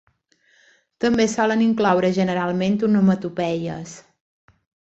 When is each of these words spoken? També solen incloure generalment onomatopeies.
També 1.05 1.27
solen 1.33 1.61
incloure 1.67 2.11
generalment 2.17 2.79
onomatopeies. 2.91 3.97